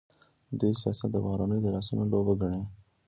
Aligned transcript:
دوی 0.59 0.73
سیاست 0.81 1.09
د 1.11 1.15
بهرنیو 1.25 1.63
د 1.63 1.67
لاسونو 1.75 2.03
لوبه 2.11 2.33
ګڼي. 2.41 2.61